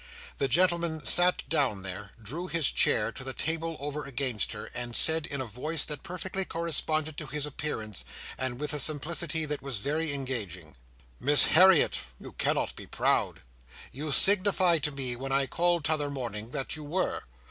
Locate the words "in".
5.27-5.41